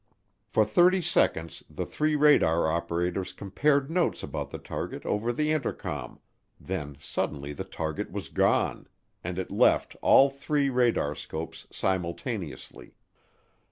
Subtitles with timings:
[0.47, 6.19] For thirty seconds the three radar operators compared notes about the target over the intercom,
[6.59, 8.87] then suddenly the target was gone
[9.23, 12.95] and it left all three radarscopes simultaneously.